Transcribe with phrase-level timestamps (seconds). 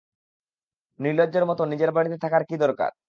[0.99, 2.91] নির্লজ্জের মতো নিজের বাড়িতে থাকার কী দরকার?